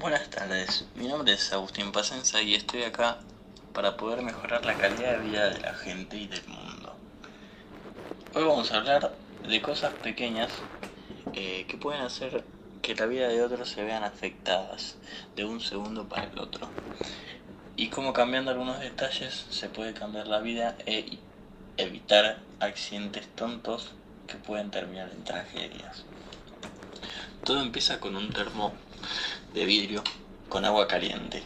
Buenas 0.00 0.30
tardes, 0.30 0.84
mi 0.94 1.08
nombre 1.08 1.32
es 1.32 1.52
Agustín 1.52 1.90
Pacenza 1.90 2.40
y 2.40 2.54
estoy 2.54 2.84
acá 2.84 3.18
para 3.72 3.96
poder 3.96 4.22
mejorar 4.22 4.64
la 4.64 4.78
calidad 4.78 5.14
de 5.14 5.18
vida 5.18 5.50
de 5.50 5.60
la 5.60 5.74
gente 5.74 6.16
y 6.16 6.28
del 6.28 6.46
mundo. 6.46 6.94
Hoy 8.32 8.44
vamos 8.44 8.70
a 8.70 8.76
hablar 8.76 9.12
de 9.42 9.60
cosas 9.60 9.94
pequeñas 9.94 10.52
eh, 11.32 11.66
que 11.68 11.76
pueden 11.78 12.02
hacer 12.02 12.44
que 12.80 12.94
la 12.94 13.06
vida 13.06 13.26
de 13.26 13.42
otros 13.42 13.70
se 13.70 13.82
vean 13.82 14.04
afectadas 14.04 14.98
de 15.34 15.44
un 15.44 15.60
segundo 15.60 16.08
para 16.08 16.28
el 16.28 16.38
otro. 16.38 16.70
Y 17.74 17.88
cómo 17.88 18.12
cambiando 18.12 18.52
algunos 18.52 18.78
detalles 18.78 19.46
se 19.50 19.68
puede 19.68 19.94
cambiar 19.94 20.28
la 20.28 20.38
vida 20.38 20.76
e 20.86 21.18
evitar 21.76 22.38
accidentes 22.60 23.26
tontos 23.34 23.90
que 24.28 24.36
pueden 24.36 24.70
terminar 24.70 25.10
en 25.10 25.24
tragedias. 25.24 26.04
Todo 27.44 27.60
empieza 27.62 27.98
con 28.00 28.16
un 28.16 28.30
termo 28.32 28.74
de 29.54 29.64
vidrio 29.64 30.04
con 30.48 30.64
agua 30.64 30.86
caliente. 30.86 31.42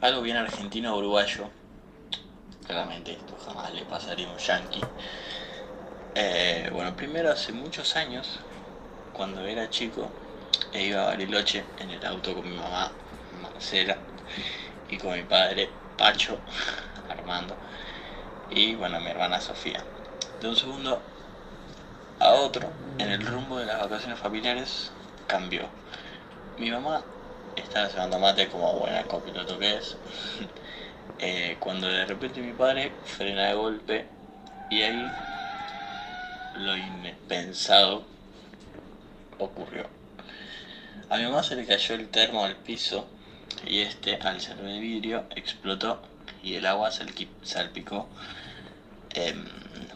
Algo 0.00 0.22
bien 0.22 0.36
argentino 0.36 0.96
uruguayo. 0.96 1.50
Claramente 2.66 3.12
esto 3.12 3.36
jamás 3.36 3.72
le 3.74 3.84
pasaría 3.84 4.28
a 4.28 4.32
un 4.32 4.38
yankee. 4.38 4.80
Eh, 6.14 6.68
bueno, 6.72 6.94
primero 6.96 7.30
hace 7.30 7.52
muchos 7.52 7.96
años, 7.96 8.40
cuando 9.12 9.44
era 9.46 9.70
chico, 9.70 10.12
e 10.72 10.84
iba 10.84 11.02
a 11.02 11.06
Bariloche 11.06 11.66
en 11.78 11.90
el 11.90 12.04
auto 12.04 12.34
con 12.34 12.48
mi 12.48 12.56
mamá, 12.56 12.92
Marcela, 13.40 13.98
y 14.88 14.98
con 14.98 15.16
mi 15.16 15.22
padre, 15.24 15.72
Pacho, 15.96 16.40
Armando, 17.08 17.56
y 18.48 18.74
bueno, 18.74 19.00
mi 19.00 19.10
hermana 19.10 19.40
Sofía. 19.40 19.84
De 20.40 20.48
un 20.48 20.56
segundo 20.56 21.02
a 22.20 22.34
otro, 22.34 22.70
en 22.98 23.10
el 23.10 23.26
rumbo 23.26 23.58
de 23.58 23.66
las 23.66 23.80
vacaciones 23.80 24.18
familiares, 24.18 24.92
cambió. 25.26 25.68
Mi 26.58 26.70
mamá 26.70 27.02
estaba 27.56 27.88
llevando 27.88 28.18
mate 28.18 28.48
como 28.48 28.78
buena 28.78 29.04
copiloto 29.04 29.58
que 29.58 29.76
es. 29.76 29.96
Eh, 31.22 31.58
cuando 31.60 31.86
de 31.86 32.06
repente 32.06 32.40
mi 32.40 32.54
padre 32.54 32.92
frena 33.04 33.48
de 33.48 33.52
golpe 33.52 34.06
y 34.70 34.80
ahí 34.80 35.06
lo 36.56 36.74
impensado 36.74 38.06
ocurrió. 39.36 39.86
A 41.10 41.18
mi 41.18 41.24
mamá 41.24 41.42
se 41.42 41.56
le 41.56 41.66
cayó 41.66 41.94
el 41.94 42.08
termo 42.08 42.42
al 42.42 42.56
piso 42.56 43.06
y 43.66 43.80
este, 43.80 44.16
al 44.16 44.40
ser 44.40 44.56
de 44.56 44.78
vidrio, 44.78 45.26
explotó 45.36 46.00
y 46.42 46.54
el 46.54 46.64
agua 46.64 46.90
salpicó 46.90 48.08
em, 49.12 49.44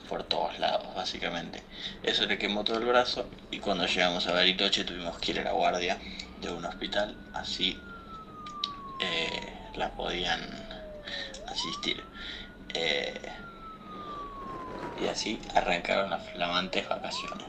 por 0.09 0.25
todos 0.25 0.59
lados, 0.59 0.95
básicamente. 0.95 1.63
Eso 2.03 2.27
le 2.27 2.39
quemó 2.39 2.65
todo 2.65 2.79
el 2.79 2.85
brazo 2.85 3.29
y 3.51 3.59
cuando 3.59 3.87
llegamos 3.87 4.27
a 4.27 4.33
Bariloche 4.33 4.85
tuvimos 4.85 5.19
que 5.19 5.33
ir 5.33 5.41
a 5.41 5.45
la 5.45 5.53
guardia 5.53 5.99
de 6.41 6.51
un 6.51 6.65
hospital, 6.65 7.17
así 7.33 7.79
eh, 9.01 9.53
la 9.77 9.91
podían 9.91 10.41
asistir. 11.47 12.03
Eh, 12.75 13.21
y 15.01 15.07
así 15.07 15.41
arrancaron 15.55 16.11
las 16.11 16.25
flamantes 16.31 16.89
vacaciones. 16.89 17.47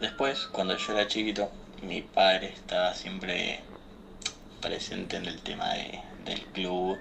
Después, 0.00 0.46
cuando 0.46 0.76
yo 0.76 0.92
era 0.92 1.06
chiquito, 1.06 1.50
mi 1.82 2.02
padre 2.02 2.48
estaba 2.48 2.94
siempre 2.94 3.60
presente 4.60 5.16
en 5.16 5.26
el 5.26 5.40
tema 5.40 5.72
del 6.24 6.40
club 6.52 6.98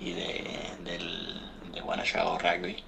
y 0.00 0.12
de, 0.12 0.76
del, 0.84 1.40
de 1.72 1.80
hago 1.80 2.38
rugby, 2.38 2.82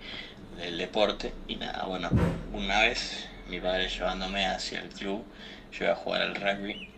del 0.56 0.78
deporte. 0.78 1.32
Y 1.48 1.56
nada, 1.56 1.84
bueno, 1.84 2.10
una 2.52 2.80
vez 2.80 3.28
mi 3.48 3.60
padre 3.60 3.88
llevándome 3.88 4.46
hacia 4.46 4.80
el 4.80 4.88
club, 4.88 5.24
yo 5.72 5.84
iba 5.84 5.92
a 5.92 5.96
jugar 5.96 6.22
al 6.22 6.34
rugby. 6.34 6.88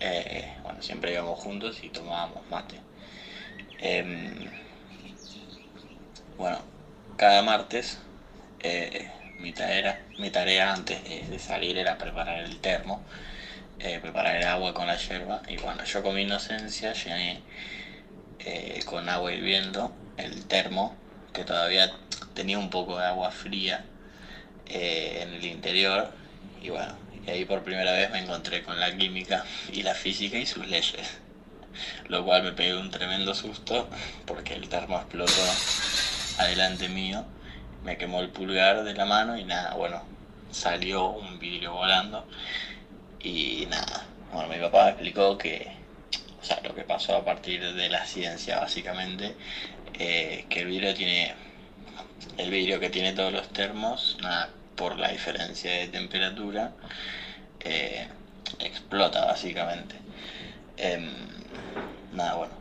Eh, 0.00 0.52
bueno, 0.62 0.82
siempre 0.82 1.12
íbamos 1.12 1.38
juntos 1.38 1.78
y 1.82 1.88
tomábamos 1.88 2.48
mate. 2.50 2.76
Em, 3.78 4.34
bueno, 6.36 6.58
cada 7.16 7.42
martes 7.42 7.98
eh, 8.60 9.10
mi, 9.38 9.52
tarea, 9.52 10.00
mi 10.18 10.30
tarea 10.30 10.72
antes 10.72 11.02
de 11.30 11.38
salir 11.38 11.78
era 11.78 11.96
preparar 11.96 12.40
el 12.40 12.58
termo, 12.58 13.02
eh, 13.78 13.98
preparar 14.00 14.36
el 14.36 14.46
agua 14.46 14.74
con 14.74 14.86
la 14.86 14.96
yerba. 14.96 15.42
Y 15.48 15.56
bueno, 15.58 15.84
yo 15.84 16.02
con 16.02 16.14
mi 16.14 16.22
inocencia 16.22 16.92
llené 16.92 17.40
con 18.84 19.08
agua 19.08 19.32
hirviendo 19.32 19.90
el 20.18 20.44
termo, 20.44 20.94
que 21.32 21.44
todavía 21.44 21.90
tenía 22.34 22.58
un 22.58 22.70
poco 22.70 22.98
de 22.98 23.06
agua 23.06 23.30
fría 23.30 23.84
en 24.66 25.34
el 25.34 25.44
interior. 25.44 26.10
Y 26.62 26.70
bueno, 26.70 26.94
y 27.26 27.30
ahí 27.30 27.44
por 27.44 27.62
primera 27.62 27.92
vez 27.92 28.10
me 28.10 28.20
encontré 28.20 28.62
con 28.62 28.78
la 28.78 28.94
química 28.96 29.44
y 29.72 29.82
la 29.82 29.94
física 29.94 30.38
y 30.38 30.46
sus 30.46 30.66
leyes. 30.66 31.18
Lo 32.08 32.24
cual 32.24 32.42
me 32.42 32.52
pegué 32.52 32.76
un 32.76 32.90
tremendo 32.90 33.34
susto 33.34 33.88
porque 34.26 34.54
el 34.54 34.68
termo 34.68 34.96
explotó 34.98 35.42
adelante 36.38 36.88
mío. 36.88 37.24
Me 37.84 37.96
quemó 37.98 38.20
el 38.20 38.30
pulgar 38.30 38.84
de 38.84 38.94
la 38.94 39.04
mano 39.04 39.36
y 39.36 39.44
nada, 39.44 39.74
bueno, 39.74 40.02
salió 40.50 41.08
un 41.08 41.38
vidrio 41.38 41.72
volando. 41.72 42.26
Y 43.20 43.66
nada, 43.70 44.06
bueno, 44.32 44.48
mi 44.48 44.58
papá 44.58 44.84
me 44.84 44.90
explicó 44.90 45.36
que, 45.38 45.70
o 46.40 46.44
sea, 46.44 46.60
lo 46.62 46.74
que 46.74 46.82
pasó 46.82 47.16
a 47.16 47.24
partir 47.24 47.72
de 47.74 47.88
la 47.88 48.04
ciencia 48.06 48.60
básicamente, 48.60 49.34
eh, 49.98 50.44
que 50.48 50.60
el 50.60 50.66
vidrio 50.66 50.94
tiene, 50.94 51.34
el 52.36 52.50
vidrio 52.50 52.80
que 52.80 52.90
tiene 52.90 53.12
todos 53.12 53.32
los 53.32 53.48
termos, 53.48 54.16
nada, 54.20 54.50
por 54.76 54.98
la 54.98 55.10
diferencia 55.10 55.70
de 55.72 55.88
temperatura, 55.88 56.72
eh, 57.60 58.06
explota 58.58 59.24
básicamente. 59.24 59.96
Em, 60.76 61.12
nada, 62.12 62.34
bueno. 62.34 62.54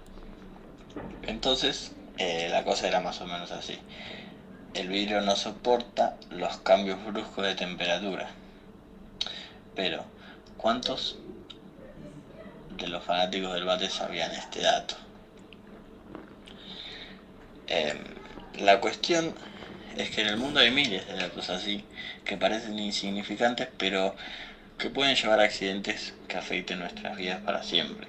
Entonces, 1.24 1.92
eh, 2.18 2.48
la 2.50 2.64
cosa 2.64 2.88
era 2.88 3.00
más 3.00 3.20
o 3.22 3.26
menos 3.26 3.52
así. 3.52 3.80
El 4.74 4.90
vidrio 4.90 5.22
no 5.22 5.36
soporta 5.36 6.16
los 6.30 6.58
cambios 6.58 7.04
bruscos 7.04 7.46
de 7.46 7.56
temperatura. 7.56 8.30
Pero, 9.76 10.06
¿cuántos 10.58 11.18
de 12.78 12.88
los 12.88 13.04
fanáticos 13.04 13.54
del 13.54 13.66
bate 13.66 13.90
sabían 13.90 14.32
este 14.32 14.62
dato? 14.62 14.96
Em, 17.68 18.23
la 18.60 18.80
cuestión 18.80 19.34
es 19.98 20.10
que 20.10 20.22
en 20.22 20.28
el 20.28 20.38
mundo 20.38 20.60
hay 20.60 20.72
miles 20.72 21.08
de 21.08 21.16
datos 21.16 21.50
así 21.50 21.86
que 22.26 22.38
parecen 22.38 22.78
insignificantes, 22.80 23.70
pero 23.78 24.16
que 24.78 24.90
pueden 24.90 25.16
llevar 25.16 25.40
a 25.40 25.44
accidentes 25.44 26.14
que 26.28 26.38
afecten 26.38 26.80
nuestras 26.80 27.18
vidas 27.18 27.42
para 27.42 27.64
siempre. 27.64 28.08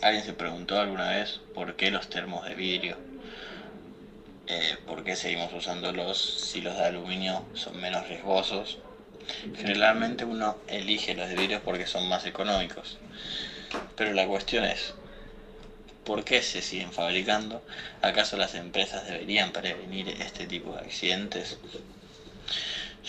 ¿Alguien 0.00 0.24
se 0.24 0.32
preguntó 0.32 0.80
alguna 0.80 1.10
vez 1.10 1.40
por 1.54 1.76
qué 1.76 1.90
los 1.90 2.08
termos 2.10 2.44
de 2.46 2.54
vidrio? 2.54 2.96
Eh, 4.48 4.76
¿Por 4.86 5.04
qué 5.04 5.16
seguimos 5.16 5.52
usándolos 5.52 6.20
si 6.20 6.60
los 6.60 6.76
de 6.76 6.84
aluminio 6.84 7.44
son 7.54 7.80
menos 7.80 8.08
riesgosos? 8.08 8.78
Generalmente 9.56 10.24
uno 10.24 10.58
elige 10.66 11.14
los 11.14 11.28
de 11.28 11.36
vidrio 11.36 11.62
porque 11.62 11.86
son 11.86 12.08
más 12.08 12.26
económicos. 12.26 12.98
Pero 13.96 14.12
la 14.12 14.26
cuestión 14.26 14.64
es, 14.64 14.94
¿Por 16.04 16.24
qué 16.24 16.42
se 16.42 16.62
siguen 16.62 16.92
fabricando? 16.92 17.62
¿Acaso 18.02 18.36
las 18.36 18.54
empresas 18.54 19.06
deberían 19.06 19.52
prevenir 19.52 20.08
este 20.08 20.46
tipo 20.46 20.72
de 20.74 20.80
accidentes? 20.80 21.58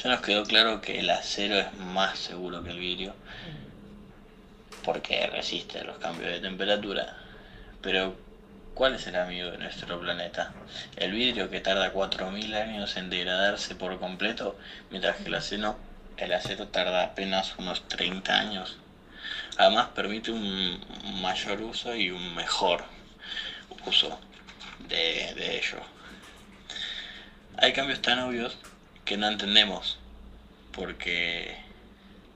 Ya 0.02 0.10
nos 0.10 0.22
quedó 0.22 0.44
claro 0.44 0.82
que 0.82 1.00
el 1.00 1.10
acero 1.10 1.60
es 1.60 1.74
más 1.74 2.20
seguro 2.20 2.64
que 2.64 2.70
el 2.70 2.80
vidrio 2.80 3.16
porque 4.84 5.26
resiste 5.28 5.84
los 5.84 5.98
cambios 5.98 6.32
de 6.32 6.40
temperatura. 6.40 7.16
Pero, 7.82 8.16
¿cuál 8.74 8.96
es 8.96 9.08
el 9.08 9.16
amigo 9.16 9.50
de 9.50 9.58
nuestro 9.58 10.00
planeta? 10.00 10.52
El 10.96 11.12
vidrio 11.12 11.50
que 11.50 11.62
tarda 11.62 11.92
4.000 11.92 12.54
años 12.54 12.96
en 12.98 13.10
degradarse 13.10 13.76
por 13.76 13.98
completo, 13.98 14.56
mientras 14.90 15.18
que 15.18 15.30
el 15.30 15.36
acero, 15.36 15.76
el 16.18 16.34
acero 16.34 16.68
tarda 16.68 17.04
apenas 17.04 17.56
unos 17.58 17.88
30 17.88 18.38
años. 18.38 18.78
Además 19.58 19.90
permite 19.90 20.32
un 20.32 20.80
mayor 21.22 21.62
uso 21.62 21.96
y 21.96 22.10
un 22.10 22.36
mejor 22.36 22.86
uso 23.86 24.20
de, 24.88 25.34
de 25.36 25.58
ello. 25.58 25.80
Hay 27.58 27.72
cambios 27.74 28.02
tan 28.02 28.20
obvios 28.20 28.58
que 29.06 29.18
no 29.18 29.28
entendemos 29.28 29.98
porque 30.72 31.56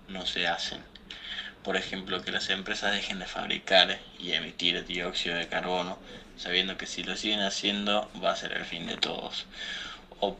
no 0.07 0.25
se 0.25 0.47
hacen. 0.47 0.79
Por 1.63 1.75
ejemplo, 1.75 2.21
que 2.21 2.31
las 2.31 2.49
empresas 2.49 2.93
dejen 2.93 3.19
de 3.19 3.25
fabricar 3.25 3.99
y 4.19 4.31
emitir 4.31 4.85
dióxido 4.85 5.35
de 5.35 5.47
carbono, 5.47 5.97
sabiendo 6.37 6.77
que 6.77 6.85
si 6.85 7.03
lo 7.03 7.17
siguen 7.17 7.41
haciendo 7.41 8.09
va 8.23 8.31
a 8.31 8.35
ser 8.35 8.53
el 8.53 8.63
fin 8.63 8.85
de 8.85 8.95
todos. 8.95 9.45
O 10.19 10.37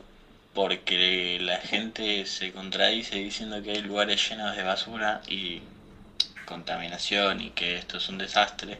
porque 0.54 1.38
la 1.40 1.58
gente 1.58 2.24
se 2.26 2.52
contradice 2.52 3.16
diciendo 3.16 3.62
que 3.62 3.72
hay 3.72 3.82
lugares 3.82 4.28
llenos 4.28 4.56
de 4.56 4.62
basura 4.62 5.20
y 5.28 5.60
contaminación 6.48 7.42
y 7.42 7.50
que 7.50 7.76
esto 7.76 7.98
es 7.98 8.08
un 8.08 8.18
desastre. 8.18 8.78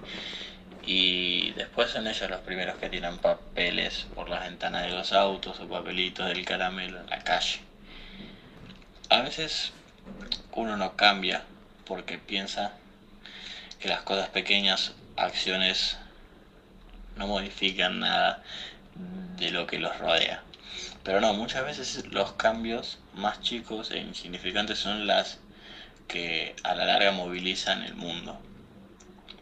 Y 0.86 1.50
después 1.50 1.90
son 1.90 2.06
ellos 2.06 2.30
los 2.30 2.40
primeros 2.40 2.78
que 2.78 2.88
tiran 2.88 3.18
papeles 3.18 4.06
por 4.14 4.30
las 4.30 4.42
ventanas 4.42 4.84
de 4.84 4.90
los 4.90 5.12
autos 5.12 5.60
o 5.60 5.68
papelitos 5.68 6.26
del 6.26 6.46
caramelo 6.46 6.98
en 7.00 7.10
la 7.10 7.18
calle. 7.18 7.60
A 9.10 9.20
veces 9.20 9.72
uno 10.52 10.76
no 10.76 10.96
cambia 10.96 11.42
porque 11.84 12.18
piensa 12.18 12.72
que 13.78 13.88
las 13.88 14.00
cosas 14.02 14.30
pequeñas, 14.30 14.92
acciones, 15.16 15.98
no 17.16 17.26
modifican 17.26 18.00
nada 18.00 18.42
de 19.36 19.50
lo 19.50 19.66
que 19.66 19.78
los 19.78 19.98
rodea. 19.98 20.42
Pero 21.04 21.20
no, 21.20 21.34
muchas 21.34 21.64
veces 21.64 22.04
los 22.06 22.32
cambios 22.32 22.98
más 23.14 23.40
chicos 23.40 23.90
e 23.90 23.98
insignificantes 23.98 24.78
son 24.78 25.06
las 25.06 25.38
que 26.08 26.56
a 26.64 26.74
la 26.74 26.86
larga 26.86 27.12
movilizan 27.12 27.82
el 27.82 27.94
mundo. 27.94 28.40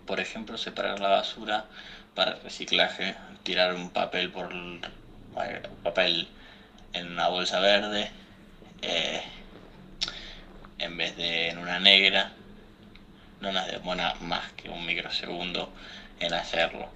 Por 0.05 0.21
ejemplo, 0.21 0.59
separar 0.59 1.01
la 1.01 1.09
basura 1.09 1.65
para 2.15 2.35
reciclaje, 2.35 3.15
tirar 3.43 3.75
un 3.75 3.91
papel 3.91 4.31
por 4.31 4.53
papel 5.83 6.29
en 6.93 7.13
una 7.13 7.29
bolsa 7.29 7.61
verde 7.61 8.11
eh, 8.83 9.23
en 10.79 10.97
vez 10.97 11.17
de 11.17 11.51
en 11.51 11.59
una 11.59 11.79
negra 11.79 12.33
no 13.41 13.53
nos 13.53 13.67
demora 13.67 14.15
más 14.21 14.53
que 14.53 14.69
un 14.71 14.85
microsegundo 14.87 15.71
en 16.21 16.33
hacerlo 16.33 16.89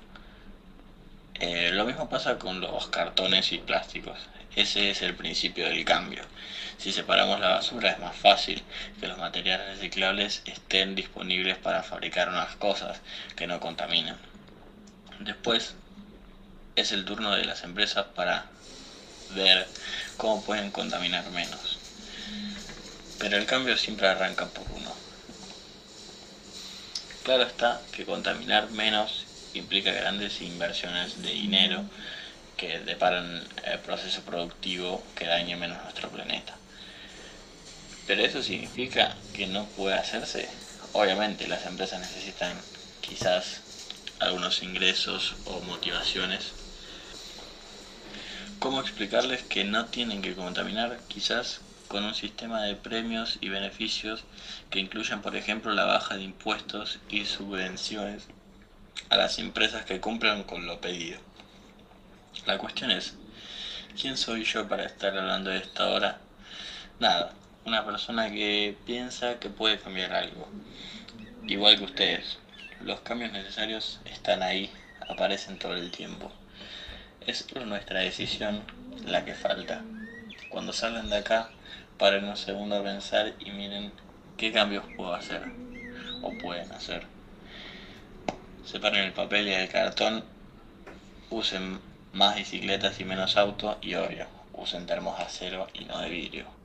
eh, 1.34 1.70
lo 1.72 1.84
mismo 1.84 2.08
pasa 2.08 2.38
con 2.38 2.60
los 2.60 2.88
cartones 2.88 3.52
y 3.52 3.58
plásticos 3.58 4.18
ese 4.56 4.90
es 4.90 5.02
el 5.02 5.14
principio 5.14 5.66
del 5.66 5.84
cambio 5.84 6.22
si 6.78 6.92
separamos 6.92 7.40
la 7.40 7.48
basura 7.48 7.90
es 7.90 7.98
más 7.98 8.16
fácil 8.16 8.62
que 9.00 9.08
los 9.08 9.18
materiales 9.18 9.76
reciclables 9.76 10.42
estén 10.46 10.94
disponibles 10.94 11.58
para 11.58 11.82
fabricar 11.82 12.28
unas 12.28 12.56
cosas 12.56 13.00
que 13.36 13.46
no 13.46 13.60
contaminan 13.60 14.18
después 15.20 15.74
es 16.76 16.92
el 16.92 17.04
turno 17.04 17.34
de 17.34 17.44
las 17.44 17.62
empresas 17.64 18.06
para 18.14 18.46
ver 19.34 19.68
cómo 20.16 20.42
pueden 20.42 20.70
contaminar 20.70 21.30
menos. 21.30 21.78
Pero 23.18 23.36
el 23.36 23.46
cambio 23.46 23.76
siempre 23.76 24.08
arranca 24.08 24.48
por 24.48 24.66
uno. 24.72 24.96
Claro 27.22 27.42
está 27.42 27.82
que 27.92 28.06
contaminar 28.06 28.70
menos 28.70 29.26
implica 29.52 29.92
grandes 29.92 30.40
inversiones 30.40 31.20
de 31.20 31.30
dinero 31.30 31.84
que 32.60 32.78
deparan 32.80 33.42
el 33.64 33.78
proceso 33.78 34.20
productivo 34.20 35.02
que 35.14 35.26
dañe 35.26 35.56
menos 35.56 35.82
nuestro 35.82 36.10
planeta. 36.10 36.58
Pero 38.06 38.22
eso 38.22 38.42
significa 38.42 39.16
que 39.32 39.46
no 39.46 39.64
puede 39.68 39.96
hacerse. 39.96 40.46
Obviamente 40.92 41.48
las 41.48 41.64
empresas 41.64 42.00
necesitan 42.00 42.60
quizás 43.00 43.62
algunos 44.18 44.62
ingresos 44.62 45.36
o 45.46 45.62
motivaciones 45.62 46.52
¿Cómo 48.60 48.82
explicarles 48.82 49.42
que 49.42 49.64
no 49.64 49.86
tienen 49.86 50.20
que 50.20 50.34
contaminar? 50.34 51.00
Quizás 51.08 51.62
con 51.88 52.04
un 52.04 52.14
sistema 52.14 52.62
de 52.62 52.74
premios 52.76 53.38
y 53.40 53.48
beneficios 53.48 54.22
que 54.68 54.80
incluyan, 54.80 55.22
por 55.22 55.34
ejemplo, 55.34 55.72
la 55.72 55.86
baja 55.86 56.16
de 56.16 56.24
impuestos 56.24 56.98
y 57.08 57.24
subvenciones 57.24 58.26
a 59.08 59.16
las 59.16 59.38
empresas 59.38 59.86
que 59.86 59.98
cumplan 59.98 60.44
con 60.44 60.66
lo 60.66 60.78
pedido. 60.78 61.29
La 62.46 62.58
cuestión 62.58 62.90
es, 62.90 63.14
¿quién 64.00 64.16
soy 64.16 64.44
yo 64.44 64.66
para 64.68 64.84
estar 64.84 65.16
hablando 65.16 65.50
de 65.50 65.58
esto 65.58 65.82
ahora? 65.82 66.20
Nada, 66.98 67.32
una 67.64 67.84
persona 67.84 68.30
que 68.30 68.76
piensa 68.86 69.38
que 69.38 69.50
puede 69.50 69.78
cambiar 69.78 70.12
algo. 70.12 70.48
Igual 71.46 71.78
que 71.78 71.84
ustedes, 71.84 72.38
los 72.82 73.00
cambios 73.00 73.32
necesarios 73.32 74.00
están 74.04 74.42
ahí, 74.42 74.70
aparecen 75.08 75.58
todo 75.58 75.74
el 75.74 75.90
tiempo. 75.90 76.32
Es 77.26 77.46
nuestra 77.54 78.00
decisión 78.00 78.62
la 79.04 79.24
que 79.24 79.34
falta. 79.34 79.82
Cuando 80.48 80.72
salgan 80.72 81.10
de 81.10 81.18
acá, 81.18 81.50
paren 81.98 82.24
un 82.24 82.36
segundo 82.36 82.76
a 82.76 82.82
pensar 82.82 83.34
y 83.38 83.50
miren 83.50 83.92
qué 84.36 84.50
cambios 84.52 84.84
puedo 84.96 85.12
hacer 85.14 85.42
o 86.22 86.32
pueden 86.38 86.72
hacer. 86.72 87.06
Separen 88.64 89.04
el 89.04 89.12
papel 89.12 89.48
y 89.48 89.52
el 89.52 89.68
cartón, 89.68 90.24
usen 91.28 91.78
más 92.12 92.36
bicicletas 92.36 93.00
y 93.00 93.04
menos 93.04 93.36
auto 93.36 93.78
y 93.80 93.94
obvio, 93.94 94.26
usen 94.52 94.86
termos 94.86 95.16
de 95.18 95.24
acero 95.24 95.68
y 95.74 95.84
no 95.84 95.98
de 96.00 96.08
vidrio. 96.08 96.59